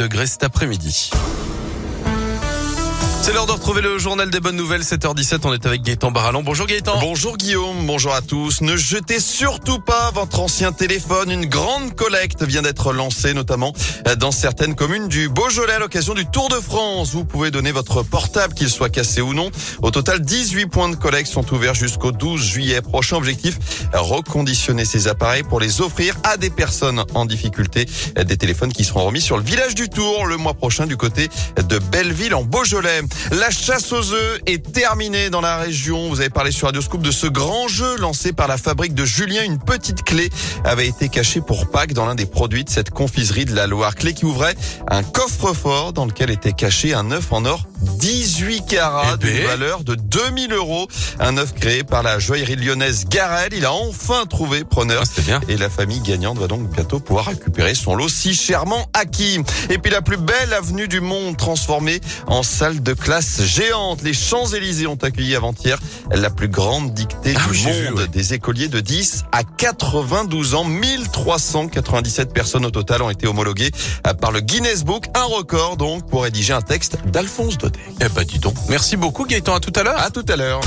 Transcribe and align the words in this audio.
degrés 0.00 0.26
cet 0.26 0.44
après-midi. 0.44 1.10
C'est 3.30 3.36
l'heure 3.36 3.46
de 3.46 3.52
retrouver 3.52 3.80
le 3.80 3.96
journal 3.96 4.28
des 4.28 4.40
bonnes 4.40 4.56
nouvelles, 4.56 4.82
7h17. 4.82 5.42
On 5.44 5.54
est 5.54 5.64
avec 5.64 5.82
Gaëtan 5.82 6.10
Barallon. 6.10 6.42
Bonjour 6.42 6.66
Gaëtan. 6.66 6.98
Bonjour 6.98 7.36
Guillaume, 7.36 7.86
bonjour 7.86 8.12
à 8.12 8.22
tous. 8.22 8.60
Ne 8.60 8.76
jetez 8.76 9.20
surtout 9.20 9.78
pas 9.78 10.10
votre 10.12 10.40
ancien 10.40 10.72
téléphone. 10.72 11.30
Une 11.30 11.46
grande 11.46 11.94
collecte 11.94 12.42
vient 12.42 12.62
d'être 12.62 12.92
lancée, 12.92 13.32
notamment 13.32 13.72
dans 14.18 14.32
certaines 14.32 14.74
communes 14.74 15.06
du 15.06 15.28
Beaujolais 15.28 15.74
à 15.74 15.78
l'occasion 15.78 16.14
du 16.14 16.26
Tour 16.26 16.48
de 16.48 16.56
France. 16.56 17.12
Vous 17.12 17.24
pouvez 17.24 17.52
donner 17.52 17.70
votre 17.70 18.02
portable, 18.02 18.52
qu'il 18.52 18.68
soit 18.68 18.90
cassé 18.90 19.20
ou 19.20 19.32
non. 19.32 19.52
Au 19.80 19.92
total, 19.92 20.22
18 20.22 20.66
points 20.66 20.88
de 20.88 20.96
collecte 20.96 21.30
sont 21.30 21.54
ouverts 21.54 21.74
jusqu'au 21.74 22.10
12 22.10 22.42
juillet 22.42 22.82
prochain. 22.82 23.14
Objectif, 23.14 23.60
reconditionner 23.92 24.84
ces 24.84 25.06
appareils 25.06 25.44
pour 25.44 25.60
les 25.60 25.80
offrir 25.80 26.16
à 26.24 26.36
des 26.36 26.50
personnes 26.50 27.04
en 27.14 27.26
difficulté. 27.26 27.86
Des 28.16 28.36
téléphones 28.36 28.72
qui 28.72 28.82
seront 28.82 29.04
remis 29.04 29.20
sur 29.20 29.36
le 29.36 29.44
village 29.44 29.76
du 29.76 29.88
Tour 29.88 30.26
le 30.26 30.36
mois 30.36 30.54
prochain 30.54 30.88
du 30.88 30.96
côté 30.96 31.28
de 31.68 31.78
Belleville 31.78 32.34
en 32.34 32.42
Beaujolais. 32.42 33.02
La 33.32 33.50
chasse 33.50 33.92
aux 33.92 34.12
œufs 34.12 34.40
est 34.46 34.72
terminée 34.72 35.30
dans 35.30 35.40
la 35.40 35.58
région. 35.58 36.08
Vous 36.08 36.20
avez 36.20 36.30
parlé 36.30 36.50
sur 36.50 36.66
Radio 36.66 36.80
Scoop 36.80 37.02
de 37.02 37.10
ce 37.10 37.26
grand 37.26 37.68
jeu 37.68 37.96
lancé 37.98 38.32
par 38.32 38.48
la 38.48 38.56
fabrique 38.56 38.94
de 38.94 39.04
Julien. 39.04 39.44
Une 39.44 39.58
petite 39.58 40.02
clé 40.02 40.30
avait 40.64 40.88
été 40.88 41.08
cachée 41.08 41.40
pour 41.40 41.70
Pâques 41.70 41.92
dans 41.92 42.06
l'un 42.06 42.14
des 42.14 42.26
produits 42.26 42.64
de 42.64 42.70
cette 42.70 42.90
confiserie 42.90 43.44
de 43.44 43.54
la 43.54 43.66
Loire. 43.66 43.94
Clé 43.94 44.14
qui 44.14 44.24
ouvrait 44.24 44.56
un 44.88 45.02
coffre-fort 45.02 45.92
dans 45.92 46.06
lequel 46.06 46.30
était 46.30 46.52
caché 46.52 46.94
un 46.94 47.10
œuf 47.10 47.32
en 47.32 47.44
or 47.44 47.69
18 48.00 48.66
carats 48.66 49.14
Eh 49.14 49.16
ben. 49.16 49.32
d'une 49.36 49.46
valeur 49.46 49.84
de 49.84 49.94
2000 49.94 50.52
euros. 50.52 50.88
Un 51.18 51.36
œuf 51.36 51.52
créé 51.54 51.84
par 51.84 52.02
la 52.02 52.18
joaillerie 52.18 52.56
lyonnaise 52.56 53.06
Garel. 53.08 53.50
Il 53.52 53.64
a 53.64 53.72
enfin 53.72 54.24
trouvé 54.26 54.64
preneur. 54.64 55.02
Ah, 55.06 55.20
bien. 55.22 55.40
Et 55.48 55.56
la 55.56 55.68
famille 55.70 56.00
gagnante 56.00 56.38
va 56.38 56.46
donc 56.46 56.68
bientôt 56.70 56.98
pouvoir 57.00 57.26
récupérer 57.26 57.74
son 57.74 57.94
lot 57.94 58.08
si 58.08 58.34
chèrement 58.34 58.86
acquis. 58.94 59.38
Et 59.68 59.78
puis 59.78 59.90
la 59.90 60.02
plus 60.02 60.16
belle 60.16 60.52
avenue 60.52 60.88
du 60.88 61.00
monde 61.00 61.36
transformée 61.36 62.00
en 62.26 62.42
salle 62.42 62.82
de 62.82 62.92
classe 62.94 63.42
géante. 63.42 64.02
Les 64.02 64.14
Champs-Élysées 64.14 64.86
ont 64.86 64.96
accueilli 64.96 65.36
avant-hier 65.36 65.78
la 66.12 66.30
plus 66.30 66.48
grande 66.48 66.94
dictée 66.94 67.34
Ah 67.36 67.48
du 67.50 67.58
vu, 67.58 67.66
monde. 67.90 67.98
ouais. 68.00 68.08
Des 68.08 68.34
écoliers 68.34 68.68
de 68.68 68.80
10 68.80 69.24
à 69.32 69.42
92 69.44 70.54
ans. 70.54 70.64
1397 70.64 72.32
personnes 72.32 72.64
au 72.64 72.70
total 72.70 73.02
ont 73.02 73.10
été 73.10 73.26
homologuées 73.26 73.70
par 74.20 74.32
le 74.32 74.40
Guinness 74.40 74.84
Book. 74.84 75.04
Un 75.14 75.24
record 75.24 75.76
donc 75.76 76.08
pour 76.08 76.22
rédiger 76.22 76.52
un 76.52 76.62
texte 76.62 76.96
d'Alphonse 77.06 77.58
Daudet. 77.58 77.78
Eh 78.00 78.08
ben 78.08 78.24
dis 78.24 78.38
donc. 78.38 78.54
Merci 78.68 78.96
beaucoup 78.96 79.24
Gaëtan. 79.24 79.54
À 79.54 79.60
tout 79.60 79.72
à 79.74 79.82
l'heure. 79.82 80.00
À 80.00 80.10
tout 80.10 80.24
à 80.28 80.36
l'heure. 80.36 80.60